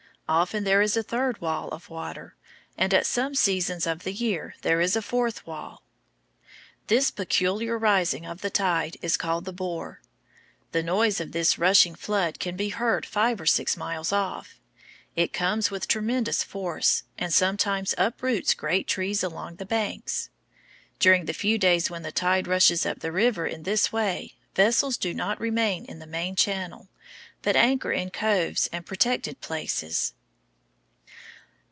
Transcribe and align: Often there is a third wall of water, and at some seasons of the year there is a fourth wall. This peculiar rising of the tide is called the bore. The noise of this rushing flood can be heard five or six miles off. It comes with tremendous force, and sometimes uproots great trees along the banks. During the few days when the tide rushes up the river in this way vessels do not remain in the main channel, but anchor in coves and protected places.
Often 0.29 0.63
there 0.63 0.81
is 0.81 0.95
a 0.95 1.03
third 1.03 1.41
wall 1.41 1.67
of 1.71 1.89
water, 1.89 2.37
and 2.77 2.93
at 2.93 3.05
some 3.05 3.35
seasons 3.35 3.85
of 3.85 4.03
the 4.05 4.13
year 4.13 4.55
there 4.61 4.79
is 4.79 4.95
a 4.95 5.01
fourth 5.01 5.45
wall. 5.45 5.83
This 6.87 7.11
peculiar 7.11 7.77
rising 7.77 8.25
of 8.25 8.39
the 8.39 8.49
tide 8.49 8.95
is 9.01 9.17
called 9.17 9.43
the 9.43 9.51
bore. 9.51 10.01
The 10.71 10.83
noise 10.83 11.19
of 11.19 11.33
this 11.33 11.59
rushing 11.59 11.95
flood 11.95 12.39
can 12.39 12.55
be 12.55 12.69
heard 12.69 13.05
five 13.05 13.41
or 13.41 13.45
six 13.45 13.75
miles 13.75 14.13
off. 14.13 14.57
It 15.17 15.33
comes 15.33 15.69
with 15.69 15.85
tremendous 15.85 16.43
force, 16.43 17.03
and 17.17 17.33
sometimes 17.33 17.93
uproots 17.97 18.53
great 18.53 18.87
trees 18.87 19.23
along 19.23 19.57
the 19.57 19.65
banks. 19.65 20.29
During 20.97 21.25
the 21.25 21.33
few 21.33 21.57
days 21.57 21.89
when 21.89 22.03
the 22.03 22.11
tide 22.13 22.47
rushes 22.47 22.85
up 22.85 22.99
the 23.01 23.11
river 23.11 23.45
in 23.47 23.63
this 23.63 23.91
way 23.91 24.35
vessels 24.55 24.95
do 24.95 25.13
not 25.13 25.41
remain 25.41 25.83
in 25.83 25.99
the 25.99 26.07
main 26.07 26.37
channel, 26.37 26.87
but 27.41 27.57
anchor 27.57 27.91
in 27.91 28.09
coves 28.11 28.69
and 28.71 28.85
protected 28.85 29.41
places. 29.41 30.13